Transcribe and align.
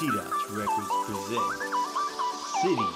T-Dots 0.00 0.50
Records 0.52 0.88
presents 1.04 1.60
City 2.62 2.74
View. 2.74 2.86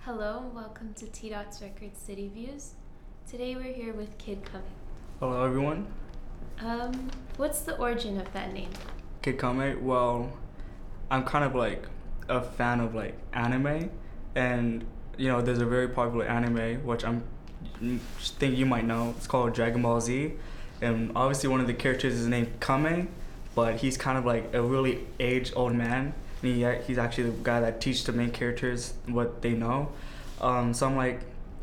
Hello 0.00 0.40
and 0.40 0.52
welcome 0.52 0.92
to 0.94 1.06
T 1.06 1.28
Dots 1.30 1.62
Records 1.62 1.96
City 1.96 2.26
Views. 2.26 2.72
Today 3.30 3.54
we're 3.54 3.72
here 3.72 3.92
with 3.92 4.18
Kid 4.18 4.44
Kame. 4.50 4.62
Hello, 5.20 5.44
everyone. 5.44 5.86
Um, 6.58 7.08
what's 7.36 7.60
the 7.60 7.76
origin 7.78 8.20
of 8.20 8.32
that 8.32 8.52
name? 8.52 8.70
Kid 9.22 9.38
Kame. 9.38 9.84
Well, 9.84 10.32
I'm 11.08 11.22
kind 11.22 11.44
of 11.44 11.54
like 11.54 11.86
a 12.28 12.42
fan 12.42 12.80
of 12.80 12.96
like 12.96 13.16
anime, 13.32 13.90
and 14.34 14.84
you 15.16 15.28
know, 15.28 15.40
there's 15.40 15.60
a 15.60 15.66
very 15.66 15.86
popular 15.86 16.26
anime 16.26 16.84
which 16.84 17.04
I'm 17.04 17.22
think 18.20 18.56
you 18.56 18.66
might 18.66 18.84
know. 18.84 19.14
It's 19.16 19.28
called 19.28 19.54
Dragon 19.54 19.82
Ball 19.82 20.00
Z, 20.00 20.32
and 20.84 21.12
obviously 21.16 21.48
one 21.48 21.60
of 21.60 21.66
the 21.66 21.74
characters 21.74 22.14
is 22.14 22.26
named 22.26 22.60
Kame, 22.60 23.08
but 23.54 23.76
he's 23.76 23.96
kind 23.96 24.18
of 24.18 24.24
like 24.24 24.52
a 24.54 24.62
really 24.62 25.06
aged 25.18 25.52
old 25.56 25.74
man. 25.74 26.14
And 26.42 26.54
he, 26.54 26.66
he's 26.86 26.98
actually 26.98 27.30
the 27.30 27.36
guy 27.42 27.60
that 27.60 27.80
teaches 27.80 28.04
the 28.04 28.12
main 28.12 28.30
characters 28.30 28.94
what 29.06 29.42
they 29.42 29.52
know. 29.52 29.90
Um, 30.40 30.74
so 30.74 30.86
I'm 30.86 30.96
like, 30.96 31.20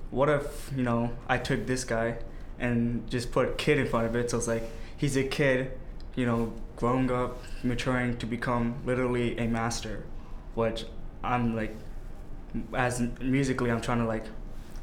what 0.09 0.29
if 0.29 0.71
you 0.75 0.83
know 0.83 1.11
I 1.27 1.37
took 1.37 1.65
this 1.67 1.83
guy 1.83 2.17
and 2.59 3.09
just 3.09 3.31
put 3.31 3.57
kid 3.57 3.77
in 3.77 3.87
front 3.87 4.07
of 4.07 4.15
it? 4.15 4.31
So 4.31 4.37
it's 4.37 4.47
like 4.47 4.63
he's 4.97 5.15
a 5.15 5.23
kid, 5.23 5.71
you 6.15 6.25
know, 6.25 6.53
growing 6.75 7.11
up, 7.11 7.37
maturing 7.63 8.17
to 8.17 8.25
become 8.25 8.75
literally 8.85 9.37
a 9.37 9.47
master, 9.47 10.03
which 10.55 10.85
I'm 11.23 11.55
like, 11.55 11.75
as 12.73 13.01
musically, 13.21 13.71
I'm 13.71 13.81
trying 13.81 13.99
to 13.99 14.05
like 14.05 14.25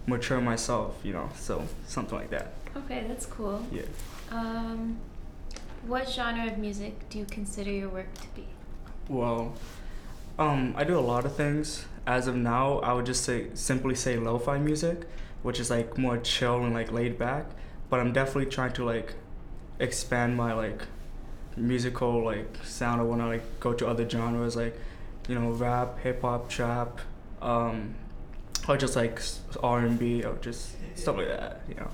mature 0.08 0.40
myself, 0.40 0.98
you 1.04 1.12
know, 1.12 1.28
so 1.36 1.66
something 1.86 2.18
like 2.18 2.30
that. 2.30 2.52
Okay, 2.76 3.04
that's 3.06 3.26
cool. 3.26 3.64
Yeah. 3.70 3.82
Um, 4.30 4.98
what 5.86 6.08
genre 6.08 6.46
of 6.46 6.58
music 6.58 7.08
do 7.08 7.18
you 7.18 7.24
consider 7.24 7.70
your 7.70 7.88
work 7.88 8.12
to 8.14 8.28
be? 8.34 8.46
Well, 9.08 9.54
um, 10.38 10.74
I 10.76 10.84
do 10.84 10.98
a 10.98 11.00
lot 11.00 11.24
of 11.24 11.34
things. 11.34 11.84
As 12.06 12.26
of 12.26 12.36
now, 12.36 12.78
I 12.78 12.92
would 12.92 13.06
just 13.06 13.24
say 13.24 13.48
simply 13.54 13.94
say 13.94 14.16
lo-fi 14.16 14.58
music, 14.58 15.06
which 15.42 15.60
is 15.60 15.70
like 15.70 15.98
more 15.98 16.18
chill 16.18 16.64
and 16.64 16.74
like 16.74 16.90
laid 16.90 17.18
back. 17.18 17.46
But 17.90 18.00
I'm 18.00 18.12
definitely 18.12 18.50
trying 18.50 18.72
to 18.74 18.84
like 18.84 19.14
expand 19.78 20.36
my 20.36 20.52
like 20.52 20.82
musical 21.56 22.24
like 22.24 22.58
sound. 22.64 23.00
I 23.00 23.04
want 23.04 23.20
to 23.20 23.26
like 23.26 23.60
go 23.60 23.72
to 23.72 23.86
other 23.86 24.08
genres 24.08 24.56
like, 24.56 24.78
you 25.28 25.34
know, 25.34 25.50
rap, 25.50 25.98
hip 26.00 26.22
hop, 26.22 26.48
trap, 26.48 27.00
um, 27.42 27.94
or 28.68 28.76
just 28.76 28.94
like 28.94 29.20
R 29.62 29.80
and 29.80 29.98
B 29.98 30.22
or 30.22 30.36
just 30.36 30.72
stuff 30.94 31.16
like 31.16 31.28
that. 31.28 31.62
You 31.68 31.74
know. 31.76 31.90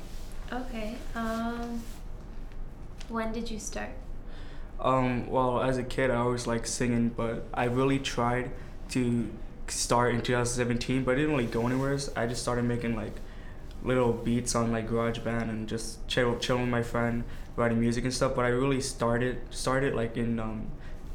Okay. 0.52 0.96
Um, 1.14 1.82
when 3.08 3.32
did 3.32 3.50
you 3.50 3.58
start? 3.58 3.90
Um, 4.80 5.30
well, 5.30 5.62
as 5.62 5.78
a 5.78 5.84
kid, 5.84 6.10
I 6.10 6.16
always 6.16 6.46
liked 6.46 6.66
singing, 6.66 7.10
but 7.10 7.46
I 7.54 7.64
really 7.64 7.98
tried 7.98 8.50
to 8.90 9.30
start 9.68 10.14
in 10.14 10.20
2017, 10.20 11.04
but 11.04 11.12
it 11.12 11.14
didn't 11.16 11.30
really 11.30 11.46
go 11.46 11.66
anywhere. 11.66 11.96
So 11.98 12.12
I 12.16 12.26
just 12.26 12.42
started 12.42 12.64
making 12.64 12.96
like 12.96 13.14
little 13.82 14.12
beats 14.12 14.54
on 14.54 14.72
like 14.72 14.88
GarageBand 14.88 15.48
and 15.48 15.68
just 15.68 16.06
chill, 16.08 16.36
chilling 16.38 16.62
with 16.62 16.70
my 16.70 16.82
friend, 16.82 17.24
writing 17.56 17.80
music 17.80 18.04
and 18.04 18.12
stuff. 18.12 18.34
But 18.34 18.44
I 18.44 18.48
really 18.48 18.80
started 18.80 19.40
started 19.50 19.94
like 19.94 20.16
in 20.16 20.40
um, 20.40 20.66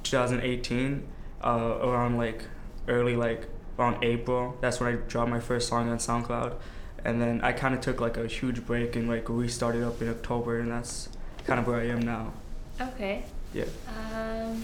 2018, 0.04 1.08
uh, 1.44 1.50
around 1.82 2.18
like 2.18 2.44
early 2.88 3.16
like 3.16 3.48
around 3.80 4.04
April. 4.04 4.58
That's 4.62 4.80
when 4.80 4.94
I 4.94 4.98
dropped 4.98 5.32
my 5.32 5.40
first 5.40 5.68
song 5.70 5.90
on 5.90 5.98
SoundCloud, 5.98 6.56
and 7.06 7.22
then 7.22 7.42
I 7.42 7.54
kind 7.54 7.74
of 7.74 7.82
took 7.82 8.02
like 8.02 8.18
a 8.18 8.28
huge 8.28 8.66
break 8.66 8.96
and 8.96 9.08
like 9.08 9.30
restarted 9.30 9.84
up 9.84 10.02
in 10.02 10.10
October, 10.10 10.60
and 10.60 10.72
that's 10.72 11.10
kind 11.46 11.60
of 11.60 11.68
where 11.68 11.80
I 11.80 11.88
am 11.88 12.02
now. 12.02 12.34
Okay. 12.80 13.24
Yeah. 13.54 13.66
Um, 14.14 14.64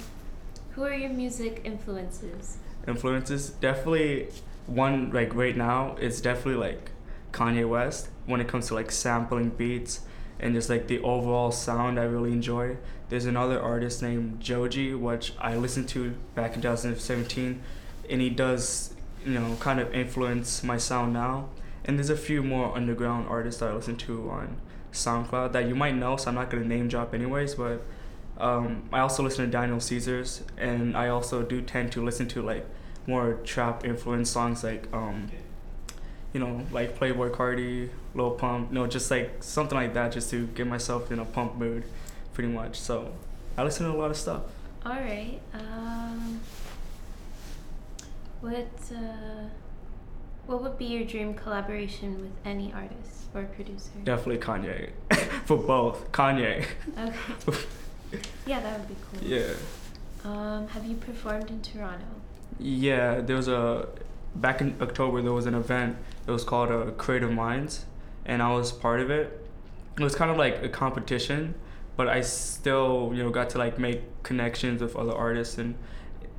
who 0.72 0.84
are 0.84 0.94
your 0.94 1.10
music 1.10 1.62
influences? 1.64 2.58
influences 2.88 3.50
definitely 3.50 4.28
one 4.68 5.12
like 5.12 5.34
right 5.34 5.56
now 5.56 5.96
it's 6.00 6.22
definitely 6.22 6.56
like 6.56 6.92
kanye 7.32 7.68
west 7.68 8.10
when 8.26 8.40
it 8.40 8.48
comes 8.48 8.68
to 8.68 8.74
like 8.74 8.92
sampling 8.92 9.50
beats 9.50 10.02
and 10.40 10.54
just 10.54 10.70
like 10.70 10.88
the 10.88 11.00
overall 11.00 11.52
sound 11.52 12.00
i 12.00 12.04
really 12.04 12.32
enjoy 12.32 12.76
there's 13.10 13.26
another 13.26 13.60
artist 13.62 14.02
named 14.02 14.40
joji 14.40 14.94
which 14.94 15.34
i 15.40 15.56
listened 15.56 15.88
to 15.88 16.12
back 16.34 16.56
in 16.56 16.62
2017 16.62 17.62
and 18.10 18.22
he 18.22 18.30
does 18.30 18.95
you 19.26 19.34
know 19.34 19.56
kind 19.60 19.80
of 19.80 19.94
influence 19.94 20.64
my 20.64 20.78
sound 20.78 21.14
now 21.14 21.50
and 21.84 21.98
there's 21.98 22.10
a 22.10 22.18
few 22.18 22.44
more 22.44 22.76
underground 22.76 23.28
artists 23.28 23.60
that 23.60 23.70
i 23.70 23.74
listen 23.74 23.96
to 23.96 24.30
on 24.30 24.58
soundcloud 24.92 25.52
that 25.52 25.68
you 25.68 25.76
might 25.76 25.96
know 25.96 26.16
so 26.16 26.30
i'm 26.30 26.36
not 26.36 26.50
to 26.50 26.60
name 26.60 26.88
drop 26.88 27.14
anyways 27.14 27.56
but 27.56 27.82
um, 28.38 28.84
I 28.92 29.00
also 29.00 29.24
listen 29.24 29.46
to 29.46 29.52
Daniel 29.52 29.80
Caesars, 29.80 30.44
and 30.58 30.96
I 30.98 31.08
also 31.08 31.42
do 31.42 31.62
tend 31.62 31.92
to 31.94 32.04
listen 32.04 32.28
to 32.30 32.42
like 32.42 32.66
more 33.08 33.36
trap 33.44 33.86
influenced 33.86 34.34
songs, 34.34 34.64
like 34.64 34.88
um, 34.94 35.30
you 36.34 36.40
know, 36.40 36.66
like 36.72 37.00
Playboi 37.00 37.32
Carti, 37.32 37.90
Lil 38.14 38.32
Pump, 38.32 38.70
you 38.70 38.76
know, 38.76 38.88
just 38.88 39.10
like 39.10 39.42
something 39.42 39.78
like 39.78 39.94
that, 39.94 40.12
just 40.12 40.30
to 40.32 40.48
get 40.48 40.68
myself 40.68 41.12
in 41.12 41.20
a 41.20 41.26
pump 41.26 41.56
mood, 41.56 41.84
pretty 42.34 42.50
much. 42.50 42.78
So 42.78 43.14
I 43.58 43.64
listen 43.64 43.86
to 43.86 43.94
a 43.94 43.98
lot 43.98 44.12
of 44.12 44.18
stuff. 44.18 44.42
All 44.86 44.94
right. 44.94 45.40
Um, 45.54 46.42
what 48.46 48.96
uh, 48.96 49.50
what 50.46 50.62
would 50.62 50.78
be 50.78 50.86
your 50.86 51.04
dream 51.04 51.34
collaboration 51.34 52.22
with 52.22 52.32
any 52.46 52.72
artist 52.74 53.30
or 53.34 53.44
producer? 53.46 53.90
Definitely 54.04 54.38
Kanye, 54.38 54.92
for 55.46 55.58
both 55.58 56.12
Kanye. 56.12 56.66
Okay. 56.98 57.60
Yeah, 58.46 58.62
that 58.62 58.80
would 58.80 58.88
be 58.88 58.96
cool. 59.04 59.28
yeah. 59.28 59.52
Um, 60.24 60.68
have 60.70 60.86
you 60.86 60.96
performed 60.96 61.50
in 61.50 61.62
Toronto? 61.62 62.06
Yeah, 62.60 63.20
there 63.20 63.36
was 63.36 63.50
a 63.50 63.90
back 64.36 64.62
in 64.62 64.76
October 64.80 65.22
there 65.22 65.34
was 65.34 65.48
an 65.48 65.56
event. 65.56 65.98
It 66.26 66.32
was 66.32 66.44
called 66.44 66.72
uh, 66.72 66.92
Creative 66.92 67.32
Minds, 67.32 67.86
and 68.26 68.42
I 68.42 68.54
was 68.54 68.72
part 68.72 69.02
of 69.02 69.10
it. 69.10 69.46
It 70.00 70.04
was 70.04 70.16
kind 70.16 70.32
of 70.32 70.38
like 70.38 70.64
a 70.64 70.70
competition, 70.70 71.56
but 71.98 72.08
I 72.08 72.22
still 72.22 73.12
you 73.14 73.24
know 73.24 73.32
got 73.32 73.50
to 73.50 73.58
like 73.58 73.80
make 73.80 74.02
connections 74.24 74.82
with 74.82 74.96
other 74.96 75.14
artists, 75.14 75.58
and 75.58 75.76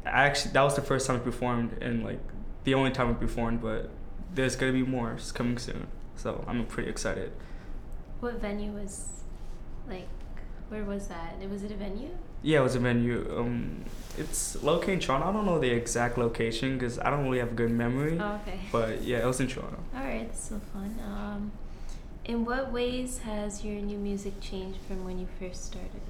I 0.06 0.26
actually 0.26 0.52
that 0.52 0.62
was 0.62 0.76
the 0.76 0.82
first 0.82 1.06
time 1.06 1.16
I 1.16 1.18
performed, 1.20 1.78
and 1.82 2.04
like 2.04 2.20
the 2.64 2.74
only 2.74 2.90
time 2.90 3.10
I 3.10 3.14
performed. 3.14 3.62
But 3.62 3.90
there's 4.34 4.56
gonna 4.56 4.72
be 4.72 4.82
more 4.82 5.12
it's 5.12 5.32
coming 5.32 5.58
soon, 5.58 5.86
so 6.16 6.44
I'm 6.46 6.64
pretty 6.66 6.88
excited. 6.88 7.32
What 8.20 8.40
venue 8.40 8.72
was 8.72 9.08
like? 9.88 10.08
Where 10.68 10.84
was 10.84 11.08
that? 11.08 11.38
Was 11.48 11.62
it 11.62 11.70
a 11.70 11.74
venue? 11.76 12.10
Yeah, 12.42 12.60
it 12.60 12.62
was 12.62 12.74
a 12.74 12.80
venue. 12.80 13.26
Um, 13.36 13.84
it's 14.18 14.60
located 14.62 14.94
in 14.94 15.00
Toronto. 15.00 15.28
I 15.28 15.32
don't 15.32 15.46
know 15.46 15.58
the 15.58 15.70
exact 15.70 16.18
location 16.18 16.76
because 16.76 16.98
I 16.98 17.10
don't 17.10 17.24
really 17.24 17.38
have 17.38 17.52
a 17.52 17.54
good 17.54 17.70
memory. 17.70 18.18
Oh, 18.20 18.40
okay. 18.42 18.60
But 18.72 19.02
yeah, 19.02 19.18
it 19.18 19.26
was 19.26 19.40
in 19.40 19.46
Toronto. 19.46 19.78
All 19.94 20.02
right, 20.02 20.26
that's 20.26 20.48
so 20.48 20.60
fun. 20.72 20.98
Um, 21.04 21.52
in 22.24 22.44
what 22.44 22.72
ways 22.72 23.18
has 23.18 23.64
your 23.64 23.80
new 23.80 23.98
music 23.98 24.40
changed 24.40 24.80
from 24.88 25.04
when 25.04 25.18
you 25.18 25.28
first 25.38 25.64
started? 25.64 26.02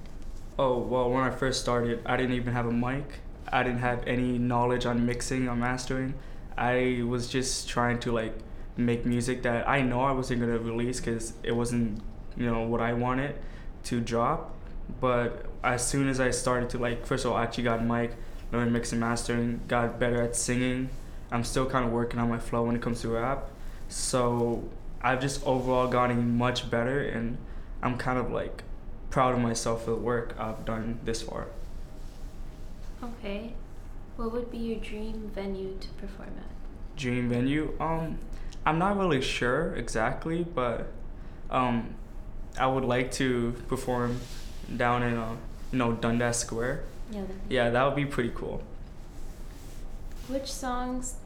Oh, 0.59 0.79
well, 0.79 1.11
when 1.11 1.23
I 1.23 1.31
first 1.31 1.61
started, 1.61 2.01
I 2.07 2.17
didn't 2.17 2.35
even 2.35 2.55
have 2.55 2.67
a 2.67 2.73
mic. 2.73 3.21
I 3.53 3.63
didn't 3.63 3.81
have 3.81 4.07
any 4.07 4.39
knowledge 4.39 4.87
on 4.87 5.07
mixing 5.07 5.49
or 5.49 5.57
mastering. 5.57 6.15
I 6.57 7.03
was 7.07 7.29
just 7.29 7.69
trying 7.69 7.99
to 8.01 8.13
like 8.13 8.35
make 8.77 9.07
music 9.07 9.43
that 9.43 9.69
I 9.69 9.83
know 9.83 10.01
I 10.01 10.13
wasn't 10.13 10.41
to 10.41 10.47
release 10.59 11.01
cuz 11.01 11.33
it 11.43 11.53
wasn't, 11.53 12.03
you 12.37 12.51
know, 12.51 12.63
what 12.63 12.81
I 12.81 12.93
wanted 12.93 13.37
to 13.85 14.01
drop. 14.01 14.55
But 15.01 15.47
as 15.63 15.87
soon 15.87 16.09
as 16.09 16.21
I 16.21 16.31
started 16.31 16.71
to 16.71 16.79
like 16.79 17.07
first 17.07 17.25
of 17.25 17.33
all, 17.33 17.39
I 17.39 17.45
actually 17.45 17.65
got 17.65 17.85
mic, 17.85 18.13
learned 18.53 18.73
mixing 18.73 19.01
mastering, 19.01 19.61
got 19.69 19.99
better 19.99 20.23
at 20.23 20.37
singing. 20.37 20.91
I'm 21.31 21.45
still 21.45 21.67
kind 21.67 21.85
of 21.85 21.93
working 21.93 22.21
on 22.21 22.29
my 22.29 22.39
flow 22.39 22.63
when 22.65 22.77
it 22.77 22.83
comes 22.83 23.01
to 23.03 23.09
rap. 23.09 23.51
So, 23.89 24.65
I've 25.03 25.21
just 25.21 25.45
overall 25.47 25.87
gotten 25.87 26.37
much 26.37 26.71
better 26.71 27.01
and 27.01 27.39
I'm 27.83 27.97
kind 27.97 28.19
of 28.19 28.31
like 28.33 28.65
proud 29.11 29.35
of 29.35 29.41
myself 29.41 29.85
for 29.85 29.91
the 29.91 29.97
work 29.97 30.35
I've 30.39 30.65
done 30.65 30.99
this 31.05 31.23
far. 31.23 31.47
Okay. 33.03 33.53
What 34.17 34.33
would 34.33 34.51
be 34.51 34.59
your 34.59 34.81
dream 34.81 35.31
venue 35.35 35.77
to 35.79 35.89
perform 36.01 36.31
at? 36.39 36.97
Dream 36.97 37.29
venue? 37.29 37.75
Um, 37.79 38.19
I'm 38.65 38.79
not 38.79 38.97
really 38.97 39.21
sure 39.21 39.75
exactly, 39.75 40.43
but 40.43 40.91
um, 41.51 41.95
I 42.59 42.67
would 42.67 42.85
like 42.85 43.11
to 43.13 43.55
perform 43.69 44.21
down 44.77 45.03
in 45.03 45.17
uh, 45.17 45.37
you 45.73 45.79
know 45.79 45.93
Dundas 45.93 46.39
Square. 46.39 46.85
Yeah. 47.11 47.21
That, 47.21 47.29
Yeah, 47.49 47.71
that 47.71 47.85
would 47.85 47.95
be 47.97 48.07
pretty 48.07 48.33
cool. 48.35 48.63
Which 50.29 50.51
songs? 50.51 51.17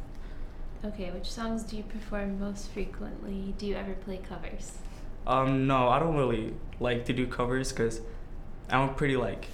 Okay, 0.84 1.11
which 1.11 1.31
songs 1.31 1.62
do 1.62 1.76
you 1.76 1.82
perform 1.82 2.40
most 2.40 2.69
frequently? 2.70 3.55
Do 3.58 3.66
you 3.66 3.76
ever 3.76 3.93
play 3.94 4.19
covers? 4.19 4.78
Um, 5.26 5.66
no, 5.66 5.88
I 5.88 5.99
don't 5.99 6.16
really 6.16 6.55
like 6.81 7.05
to 7.06 7.12
do 7.12 7.26
covers 7.26 7.70
because 7.70 8.00
I'm 8.70 8.94
pretty 8.94 9.16
like, 9.16 9.46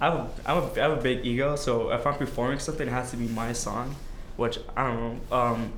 I 0.00 0.10
have, 0.10 0.14
a, 0.14 0.50
I, 0.50 0.54
have 0.54 0.76
have 0.76 0.92
a 0.92 1.02
big 1.02 1.26
ego. 1.26 1.56
So 1.56 1.90
if 1.90 2.06
I'm 2.06 2.14
performing 2.14 2.58
something, 2.58 2.86
it 2.86 2.90
has 2.90 3.10
to 3.10 3.16
be 3.16 3.28
my 3.28 3.52
song, 3.52 3.96
which 4.36 4.58
I 4.76 4.86
don't 4.86 5.30
know. 5.30 5.36
Um, 5.36 5.72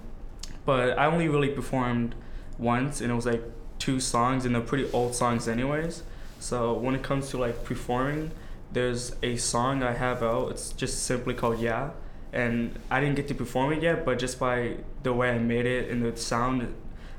but 0.66 0.98
I 0.98 1.06
only 1.06 1.28
really 1.28 1.48
performed 1.48 2.14
once, 2.58 3.00
and 3.00 3.10
it 3.10 3.14
was 3.14 3.26
like 3.26 3.42
two 3.78 3.98
songs, 3.98 4.44
and 4.44 4.54
they're 4.54 4.62
pretty 4.62 4.90
old 4.92 5.14
songs 5.14 5.48
anyways. 5.48 6.02
So 6.38 6.74
when 6.74 6.94
it 6.94 7.02
comes 7.02 7.30
to 7.30 7.38
like 7.38 7.64
performing, 7.64 8.30
there's 8.72 9.16
a 9.22 9.36
song 9.36 9.82
I 9.82 9.92
have 9.92 10.22
out. 10.22 10.50
It's 10.50 10.72
just 10.72 11.02
simply 11.04 11.34
called 11.34 11.58
Yeah, 11.60 11.90
and 12.32 12.78
I 12.90 13.00
didn't 13.00 13.16
get 13.16 13.28
to 13.28 13.34
perform 13.34 13.72
it 13.72 13.82
yet, 13.82 14.04
but 14.04 14.18
just 14.18 14.38
by 14.38 14.76
the 15.02 15.12
way 15.12 15.30
I 15.30 15.38
made 15.38 15.66
it 15.66 15.90
and 15.90 16.04
the 16.04 16.16
sound, 16.16 16.74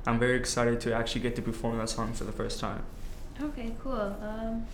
I'm 0.06 0.19
very 0.19 0.38
excited 0.38 0.80
to 0.81 0.94
actually 0.94 1.21
get 1.21 1.36
to 1.36 1.42
perform 1.42 1.77
that 1.80 1.89
song 1.89 2.13
for 2.13 2.24
the 2.24 2.31
first 2.31 2.59
time. 2.59 2.83
Okay, 3.42 3.74
cool. 3.83 4.15
Um, 4.21 4.65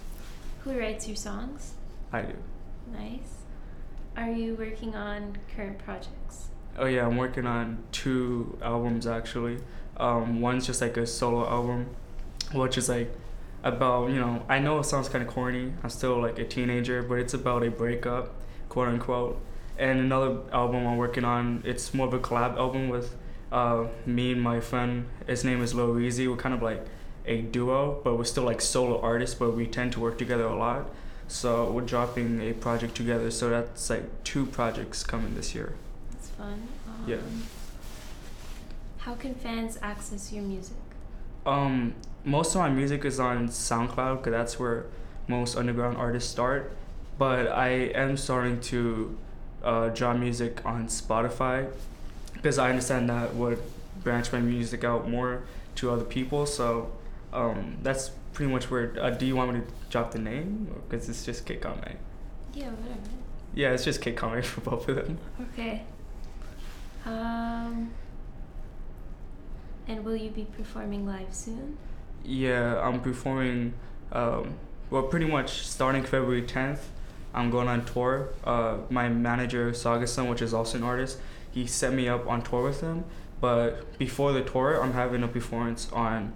who 0.64 0.78
writes 0.78 1.08
your 1.08 1.16
songs? 1.16 1.74
I 2.12 2.22
do. 2.22 2.34
Nice. 2.92 3.44
Are 4.16 4.32
you 4.32 4.56
working 4.56 4.96
on 4.96 5.38
current 5.56 5.78
projects? 5.80 6.50
Oh 6.78 6.86
yeah, 6.86 7.06
I'm 7.06 7.18
working 7.18 7.46
on 7.46 7.84
two 7.92 8.58
albums 8.62 9.08
actually. 9.08 9.60
Um, 9.98 10.42
one's 10.42 10.66
just 10.66 10.82
like 10.82 10.96
a 10.98 11.06
solo 11.06 11.48
album, 11.48 11.96
which 12.54 12.78
is 12.78 12.88
like 12.90 13.12
about 13.64 14.10
you 14.10 14.20
know 14.20 14.44
I 14.48 14.60
know 14.60 14.80
it 14.80 14.86
sounds 14.86 15.10
kind 15.10 15.24
of 15.24 15.30
corny. 15.34 15.74
I'm 15.84 15.90
still 15.90 16.22
like 16.22 16.40
a 16.40 16.46
teenager, 16.46 17.04
but 17.04 17.20
it's 17.20 17.34
about 17.34 17.64
a 17.64 17.72
breakup, 17.72 18.34
quote 18.70 18.88
unquote. 18.88 19.42
And 19.78 20.00
another 20.00 20.40
album 20.52 20.88
I'm 20.88 20.98
working 20.98 21.24
on, 21.24 21.62
it's 21.66 21.94
more 21.94 22.08
of 22.08 22.14
a 22.14 22.20
collab 22.20 22.58
album 22.58 22.90
with 22.90 23.16
uh, 23.52 23.86
me 24.06 24.32
and 24.32 24.42
my 24.42 24.60
friend. 24.60 25.06
His 25.28 25.44
name 25.44 25.62
is 25.62 25.76
Lil 25.76 25.90
Weezy. 25.90 26.28
We're 26.30 26.38
kind 26.38 26.56
of 26.56 26.62
like 26.62 26.86
a 27.26 27.42
duo, 27.42 28.02
but 28.04 28.18
we're 28.18 28.24
still 28.24 28.44
like 28.44 28.62
solo 28.62 29.00
artists, 29.02 29.36
but 29.36 29.56
we 29.56 29.68
tend 29.68 29.92
to 29.94 30.00
work 30.00 30.18
together 30.18 30.46
a 30.46 30.56
lot. 30.56 30.90
So 31.28 31.72
we're 31.72 31.82
dropping 31.82 32.42
a 32.42 32.54
project 32.54 32.96
together. 32.96 33.32
So 33.32 33.50
that's 33.50 33.90
like 33.90 34.24
two 34.24 34.46
projects 34.46 35.04
coming 35.04 35.36
this 35.36 35.54
year. 35.54 35.74
That's 36.12 36.30
fun. 36.30 36.68
Um, 36.88 37.04
Yeah. 37.08 37.18
How 39.00 39.16
can 39.16 39.36
fans 39.36 39.78
access 39.82 40.32
your 40.34 40.44
music? 40.44 40.76
Um, 41.46 41.94
most 42.26 42.56
of 42.56 42.62
my 42.62 42.70
music 42.70 43.06
is 43.06 43.20
on 43.20 43.48
SoundCloud 43.48 44.18
because 44.18 44.32
that's 44.32 44.60
where 44.60 44.86
most 45.28 45.56
underground 45.56 45.98
artists 45.98 46.30
start. 46.30 46.72
But 47.18 47.48
I 47.48 47.70
am 47.70 48.18
starting 48.18 48.60
to 48.62 49.18
uh, 49.64 49.90
drop 49.90 50.18
music 50.18 50.66
on 50.66 50.88
Spotify 50.88 51.70
because 52.34 52.58
I 52.60 52.70
understand 52.70 53.10
that 53.10 53.34
would 53.36 53.60
branch 54.04 54.32
my 54.32 54.40
music 54.40 54.84
out 54.84 55.10
more 55.10 55.44
to 55.76 55.92
other 55.92 56.04
people. 56.04 56.46
So 56.46 56.92
um, 57.34 57.78
that's 57.82 58.12
pretty 58.38 58.52
much 58.52 58.70
where. 58.70 58.94
Uh, 59.02 59.10
do 59.10 59.26
you 59.26 59.36
want 59.36 59.52
me 59.52 59.62
to 59.62 59.66
drop 59.90 60.12
the 60.12 60.20
name? 60.20 60.72
Because 60.88 61.10
it's 61.10 61.26
just 61.26 61.44
Kid 61.44 61.60
Kame. 61.60 61.98
Yeah, 62.54 62.70
whatever. 62.70 63.00
Yeah, 63.56 63.72
it's 63.72 63.84
just 63.84 64.00
Kid 64.00 64.16
Kame 64.16 64.42
for 64.44 64.62
both 64.62 64.88
of 64.88 64.96
them. 64.96 65.18
Okay. 65.42 65.82
Um, 67.04 67.90
and 69.88 70.06
will 70.06 70.16
you 70.16 70.30
be 70.30 70.46
performing 70.56 71.08
live 71.08 71.34
soon? 71.34 71.80
Yeah, 72.24 72.80
I'm 72.80 73.02
performing. 73.02 73.74
Um, 74.12 74.54
well, 74.92 75.04
pretty 75.04 75.26
much 75.26 75.66
starting 75.66 76.04
February 76.04 76.44
10th, 76.44 76.80
I'm 77.34 77.50
going 77.50 77.68
on 77.68 77.86
tour. 77.86 78.30
Uh, 78.44 78.78
my 78.92 79.10
manager 79.10 79.72
Sagasan, 79.72 80.30
which 80.30 80.44
is 80.44 80.54
also 80.54 80.78
an 80.78 80.84
artist, 80.84 81.18
he 81.52 81.66
set 81.66 81.92
me 81.92 82.08
up 82.08 82.28
on 82.28 82.44
tour 82.44 82.64
with 82.64 82.82
him. 82.82 83.04
But 83.42 83.98
before 83.98 84.32
the 84.32 84.44
tour, 84.44 84.80
I'm 84.82 84.94
having 84.94 85.24
a 85.24 85.28
performance 85.28 85.92
on 85.92 86.34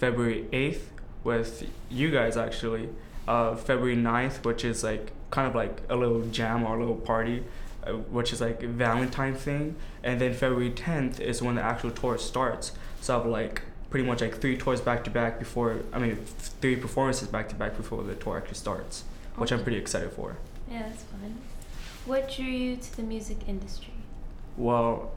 February 0.00 0.46
8th 0.52 0.80
with 1.24 1.68
you 1.90 2.10
guys 2.10 2.36
actually. 2.36 2.88
Uh, 3.28 3.54
February 3.54 3.96
9th, 3.96 4.44
which 4.44 4.64
is 4.64 4.82
like 4.82 5.12
kind 5.30 5.46
of 5.46 5.54
like 5.54 5.82
a 5.88 5.94
little 5.96 6.22
jam 6.26 6.64
or 6.64 6.76
a 6.76 6.80
little 6.80 6.96
party, 6.96 7.44
uh, 7.86 7.92
which 7.92 8.32
is 8.32 8.40
like 8.40 8.62
a 8.62 8.66
Valentine 8.66 9.34
thing. 9.34 9.76
And 10.02 10.20
then 10.20 10.32
February 10.34 10.70
10th 10.70 11.20
is 11.20 11.40
when 11.42 11.54
the 11.54 11.62
actual 11.62 11.90
tour 11.90 12.18
starts. 12.18 12.72
So 13.00 13.14
I 13.14 13.18
have 13.18 13.26
like 13.26 13.62
pretty 13.90 14.06
much 14.06 14.20
like 14.20 14.40
three 14.40 14.56
tours 14.56 14.80
back 14.80 15.04
to 15.04 15.10
back 15.10 15.38
before, 15.38 15.80
I 15.92 15.98
mean, 15.98 16.12
f- 16.12 16.50
three 16.60 16.76
performances 16.76 17.28
back 17.28 17.48
to 17.50 17.54
back 17.54 17.76
before 17.76 18.02
the 18.02 18.14
tour 18.14 18.36
actually 18.36 18.54
starts, 18.54 19.04
which 19.36 19.52
I'm 19.52 19.62
pretty 19.62 19.78
excited 19.78 20.12
for. 20.12 20.36
Yeah, 20.70 20.82
that's 20.82 21.02
fun. 21.04 21.36
What 22.06 22.30
drew 22.32 22.44
you 22.46 22.76
to 22.76 22.96
the 22.96 23.02
music 23.02 23.38
industry? 23.48 23.92
Well, 24.56 25.12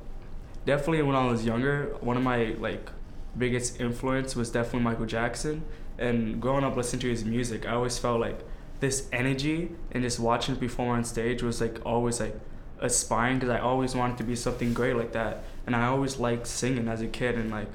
definitely 0.65 1.01
when 1.03 1.15
I 1.15 1.25
was 1.25 1.45
younger, 1.45 1.95
one 2.01 2.17
of 2.17 2.23
my 2.23 2.55
like 2.59 2.89
biggest 3.37 3.79
influence 3.79 4.35
was 4.35 4.49
definitely 4.51 4.81
Michael 4.81 5.05
Jackson. 5.05 5.63
And 5.97 6.41
growing 6.41 6.63
up 6.63 6.75
listening 6.75 7.01
to 7.01 7.09
his 7.09 7.23
music, 7.23 7.65
I 7.65 7.73
always 7.73 7.97
felt 7.97 8.19
like 8.19 8.39
this 8.79 9.07
energy 9.11 9.71
and 9.91 10.03
just 10.03 10.19
watching 10.19 10.55
him 10.55 10.59
perform 10.59 10.89
on 10.89 11.03
stage 11.03 11.41
was 11.41 11.61
like 11.61 11.79
always 11.85 12.19
like 12.19 12.35
aspiring 12.79 13.39
because 13.39 13.49
I 13.49 13.59
always 13.59 13.95
wanted 13.95 14.17
to 14.17 14.23
be 14.23 14.35
something 14.35 14.73
great 14.73 14.95
like 14.95 15.13
that. 15.13 15.43
And 15.65 15.75
I 15.75 15.85
always 15.85 16.17
liked 16.17 16.47
singing 16.47 16.87
as 16.87 17.01
a 17.01 17.07
kid 17.07 17.35
and 17.35 17.49
like 17.49 17.69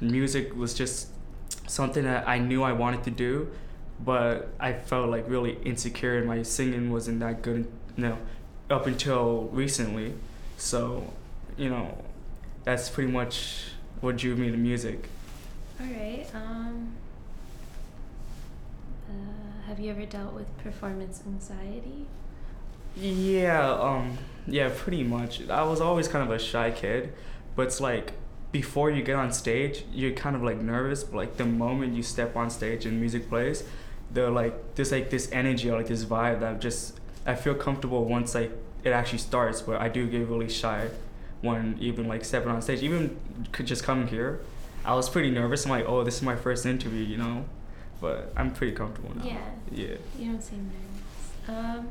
music 0.00 0.56
was 0.56 0.74
just 0.74 1.08
something 1.66 2.04
that 2.04 2.26
I 2.26 2.38
knew 2.38 2.62
I 2.62 2.72
wanted 2.72 3.04
to 3.04 3.10
do, 3.10 3.50
but 4.04 4.48
I 4.58 4.72
felt 4.72 5.10
like 5.10 5.28
really 5.28 5.58
insecure 5.64 6.16
and 6.16 6.26
my 6.26 6.42
singing 6.42 6.90
wasn't 6.90 7.20
that 7.20 7.42
good, 7.42 7.70
you 7.96 8.04
know, 8.04 8.18
up 8.70 8.86
until 8.86 9.48
recently. 9.52 10.14
So, 10.56 11.12
you 11.56 11.68
know, 11.68 12.02
that's 12.64 12.88
pretty 12.88 13.10
much 13.10 13.64
what 14.00 14.16
drew 14.16 14.36
me 14.36 14.50
to 14.50 14.56
music. 14.56 15.08
All 15.80 15.86
right. 15.86 16.26
Um, 16.34 16.94
have 19.68 19.78
you 19.78 19.90
ever 19.90 20.06
dealt 20.06 20.32
with 20.32 20.56
performance 20.58 21.22
anxiety? 21.26 22.06
Yeah, 22.96 23.70
um, 23.70 24.16
yeah, 24.46 24.70
pretty 24.74 25.04
much. 25.04 25.46
I 25.48 25.62
was 25.62 25.80
always 25.80 26.08
kind 26.08 26.26
of 26.26 26.34
a 26.34 26.38
shy 26.38 26.70
kid, 26.70 27.12
but 27.54 27.66
it's 27.66 27.80
like 27.80 28.14
before 28.50 28.90
you 28.90 29.02
get 29.02 29.16
on 29.16 29.30
stage, 29.30 29.84
you're 29.92 30.12
kind 30.12 30.34
of 30.34 30.42
like 30.42 30.58
nervous, 30.58 31.04
but 31.04 31.16
like 31.18 31.36
the 31.36 31.44
moment 31.44 31.94
you 31.94 32.02
step 32.02 32.34
on 32.34 32.48
stage 32.48 32.86
and 32.86 32.98
music 32.98 33.28
plays, 33.28 33.62
they're 34.10 34.30
like 34.30 34.74
there's 34.74 34.90
like 34.90 35.10
this 35.10 35.30
energy 35.32 35.70
or 35.70 35.76
like 35.76 35.88
this 35.88 36.04
vibe 36.06 36.40
that 36.40 36.62
just 36.62 36.98
I 37.26 37.34
feel 37.34 37.54
comfortable 37.54 38.06
once 38.06 38.34
like 38.34 38.50
it 38.84 38.90
actually 38.90 39.18
starts, 39.18 39.60
but 39.60 39.80
I 39.82 39.90
do 39.90 40.06
get 40.08 40.26
really 40.26 40.48
shy 40.48 40.88
when 41.42 41.76
even 41.78 42.08
like 42.08 42.24
stepping 42.24 42.50
on 42.50 42.62
stage. 42.62 42.82
Even 42.82 43.18
c- 43.54 43.64
just 43.64 43.84
coming 43.84 44.08
here, 44.08 44.40
I 44.82 44.94
was 44.94 45.10
pretty 45.10 45.30
nervous. 45.30 45.66
I'm 45.66 45.70
like, 45.70 45.86
oh, 45.86 46.04
this 46.04 46.16
is 46.16 46.22
my 46.22 46.36
first 46.36 46.64
interview, 46.64 47.04
you 47.04 47.18
know, 47.18 47.44
but 48.00 48.32
I'm 48.36 48.52
pretty 48.52 48.72
comfortable 48.74 49.14
now. 49.16 49.24
Yeah. 49.24 49.40
Yeah. 49.70 49.96
You 50.18 50.32
don't 50.32 50.42
seem 50.42 50.70
nervous. 50.72 51.48
Um, 51.78 51.88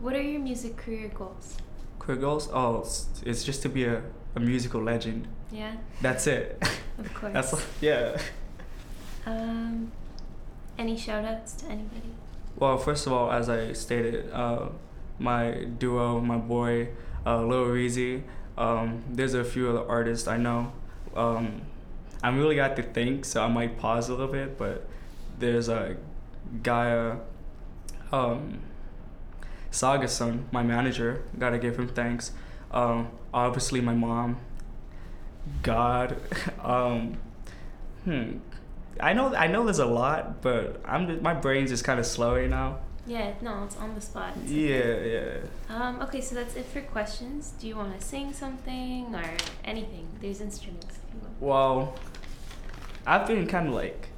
what 0.00 0.14
are 0.14 0.22
your 0.22 0.40
music 0.40 0.76
career 0.76 1.08
goals? 1.14 1.56
Career 1.98 2.18
goals? 2.18 2.48
Oh, 2.52 2.78
it's, 2.80 3.06
it's 3.24 3.44
just 3.44 3.62
to 3.62 3.68
be 3.68 3.84
a, 3.84 4.02
a 4.34 4.40
musical 4.40 4.82
legend. 4.82 5.28
Yeah, 5.52 5.72
That's 6.00 6.26
it. 6.26 6.62
of 6.98 7.12
course. 7.14 7.32
That's 7.32 7.66
yeah. 7.80 8.20
Um, 9.26 9.90
any 10.78 10.96
shout 10.96 11.24
outs 11.24 11.52
to 11.54 11.66
anybody? 11.66 12.14
Well, 12.56 12.78
first 12.78 13.06
of 13.06 13.12
all, 13.12 13.30
as 13.30 13.48
I 13.48 13.72
stated, 13.72 14.30
uh, 14.32 14.68
my 15.18 15.64
duo, 15.78 16.20
my 16.20 16.36
boy, 16.38 16.88
uh, 17.26 17.42
Lil 17.44 17.66
Reezy. 17.66 18.22
Um, 18.56 19.02
there's 19.10 19.34
a 19.34 19.44
few 19.44 19.68
other 19.70 19.86
artists 19.88 20.26
I 20.28 20.36
know. 20.36 20.72
Um, 21.14 21.62
I'm 22.22 22.38
really 22.38 22.56
got 22.56 22.76
to 22.76 22.82
think, 22.82 23.24
so 23.24 23.42
I 23.42 23.48
might 23.48 23.78
pause 23.78 24.08
a 24.08 24.12
little 24.12 24.32
bit. 24.32 24.58
But 24.58 24.86
there's 25.38 25.68
a 25.68 25.96
Gaia, 26.62 27.16
um, 28.12 28.60
Saga 29.70 30.08
son, 30.08 30.48
my 30.52 30.62
manager. 30.62 31.22
Gotta 31.38 31.58
give 31.58 31.78
him 31.78 31.88
thanks. 31.88 32.32
Um, 32.70 33.08
obviously, 33.32 33.80
my 33.80 33.94
mom. 33.94 34.38
God. 35.62 36.16
um, 36.62 37.16
hmm. 38.04 38.38
I 38.98 39.12
know 39.14 39.34
I 39.34 39.46
know 39.46 39.64
there's 39.64 39.78
a 39.78 39.86
lot, 39.86 40.42
but 40.42 40.80
I'm 40.84 41.22
my 41.22 41.34
brain's 41.34 41.70
just 41.70 41.84
kind 41.84 41.98
of 41.98 42.06
slow 42.06 42.36
right 42.36 42.50
now. 42.50 42.80
Yeah, 43.06 43.32
no, 43.40 43.64
it's 43.64 43.76
on 43.76 43.94
the 43.94 44.00
spot. 44.00 44.34
Yeah, 44.46 45.00
yeah. 45.00 45.36
Um, 45.68 46.00
okay, 46.02 46.20
so 46.20 46.34
that's 46.34 46.54
it 46.54 46.66
for 46.66 46.80
questions. 46.80 47.54
Do 47.58 47.66
you 47.66 47.76
want 47.76 47.98
to 47.98 48.06
sing 48.06 48.32
something 48.32 49.14
or 49.14 49.24
anything? 49.64 50.06
There's 50.20 50.40
instruments 50.40 50.86
if 50.96 51.09
you 51.09 51.09
want. 51.09 51.09
Well, 51.40 51.94
I've 53.06 53.26
been 53.26 53.46
kind 53.46 53.68
of 53.68 53.74
like, 53.74 54.08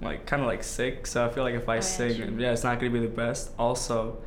like 0.00 0.26
kind 0.26 0.42
of 0.42 0.48
like 0.48 0.62
sick, 0.62 1.06
so 1.06 1.24
I 1.26 1.30
feel 1.30 1.42
like 1.44 1.54
if 1.54 1.68
I 1.68 1.78
Oh, 1.78 1.80
sing, 1.80 2.16
true. 2.16 2.34
yeah, 2.38 2.52
it's 2.52 2.64
not 2.64 2.78
gonna 2.78 2.90
be 2.92 3.00
the 3.00 3.08
best. 3.08 3.50
Also, 3.58 4.18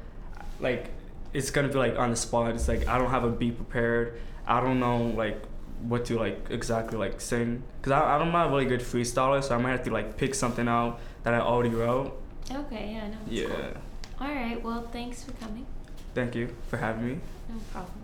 like, 0.60 0.90
it's 1.34 1.52
gonna 1.52 1.68
be 1.70 1.76
like 1.76 1.98
on 1.98 2.10
the 2.10 2.16
spot. 2.16 2.54
It's 2.56 2.68
like 2.68 2.88
I 2.88 2.98
don't 2.98 3.10
have 3.12 3.24
a 3.24 3.30
beat 3.30 3.56
prepared. 3.58 4.20
I 4.48 4.60
don't 4.62 4.80
know 4.80 4.98
like 5.16 5.42
what 5.84 6.06
to 6.06 6.18
like 6.18 6.48
exactly 6.50 6.98
like 6.98 7.20
sing 7.20 7.62
because 7.80 7.92
I 7.92 8.18
I'm 8.18 8.32
not 8.32 8.48
a 8.48 8.50
really 8.52 8.66
good 8.66 8.82
freestyler, 8.82 9.44
so 9.44 9.56
I 9.56 9.58
might 9.58 9.72
have 9.72 9.84
to 9.84 9.92
like 9.92 10.18
pick 10.18 10.34
something 10.36 10.68
out 10.68 11.00
that 11.24 11.34
I 11.34 11.40
already 11.40 11.70
wrote. 11.70 12.20
Okay, 12.52 12.92
yeah, 12.94 13.08
no. 13.10 13.18
Yeah. 13.30 13.46
Cool. 13.48 14.28
All 14.28 14.34
right, 14.34 14.62
well, 14.64 14.88
thanks 14.92 15.24
for 15.24 15.32
coming. 15.34 15.66
Thank 16.14 16.36
you 16.36 16.50
for 16.70 16.78
having 16.78 17.06
me. 17.08 17.20
No 17.50 17.56
problem. 17.72 18.03